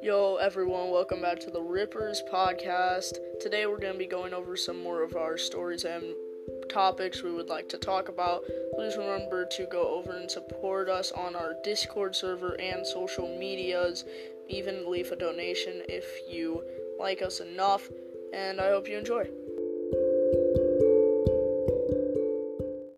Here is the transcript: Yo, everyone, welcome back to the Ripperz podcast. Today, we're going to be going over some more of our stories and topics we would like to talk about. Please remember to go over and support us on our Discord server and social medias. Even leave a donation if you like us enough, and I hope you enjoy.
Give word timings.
Yo, 0.00 0.36
everyone, 0.36 0.92
welcome 0.92 1.20
back 1.20 1.40
to 1.40 1.50
the 1.50 1.58
Ripperz 1.58 2.18
podcast. 2.32 3.18
Today, 3.40 3.66
we're 3.66 3.80
going 3.80 3.94
to 3.94 3.98
be 3.98 4.06
going 4.06 4.32
over 4.32 4.56
some 4.56 4.80
more 4.80 5.02
of 5.02 5.16
our 5.16 5.36
stories 5.36 5.84
and 5.84 6.14
topics 6.68 7.24
we 7.24 7.32
would 7.32 7.48
like 7.48 7.68
to 7.68 7.76
talk 7.78 8.08
about. 8.08 8.44
Please 8.76 8.96
remember 8.96 9.44
to 9.46 9.66
go 9.66 9.96
over 9.96 10.16
and 10.16 10.30
support 10.30 10.88
us 10.88 11.10
on 11.10 11.34
our 11.34 11.54
Discord 11.64 12.14
server 12.14 12.58
and 12.60 12.86
social 12.86 13.36
medias. 13.38 14.04
Even 14.48 14.88
leave 14.88 15.10
a 15.10 15.16
donation 15.16 15.82
if 15.88 16.06
you 16.30 16.62
like 17.00 17.20
us 17.20 17.40
enough, 17.40 17.88
and 18.32 18.60
I 18.60 18.68
hope 18.68 18.86
you 18.86 18.98
enjoy. 18.98 19.28